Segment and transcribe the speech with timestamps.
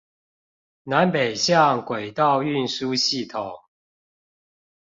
[0.81, 3.59] 南北向軌道運輸系統